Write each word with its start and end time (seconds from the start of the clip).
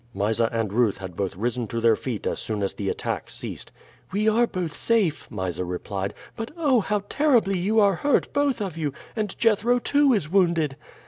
Mysa 0.15 0.49
and 0.51 0.73
Ruth 0.73 0.97
had 0.97 1.15
both 1.15 1.35
risen 1.35 1.67
to 1.67 1.79
their 1.79 1.95
feet 1.95 2.25
as 2.25 2.39
soon 2.39 2.63
as 2.63 2.73
the 2.73 2.89
attack 2.89 3.29
ceased. 3.29 3.71
"We 4.11 4.27
are 4.27 4.47
both 4.47 4.73
safe," 4.75 5.29
Mysa 5.29 5.63
replied. 5.63 6.15
"But 6.35 6.49
oh, 6.57 6.79
how 6.79 7.03
terribly 7.07 7.59
you 7.59 7.79
are 7.79 7.97
hurt, 7.97 8.33
both 8.33 8.61
of 8.63 8.77
you; 8.79 8.93
and 9.15 9.37
Jethro, 9.37 9.77
too, 9.77 10.11
is 10.13 10.27
wounded!" 10.27 10.75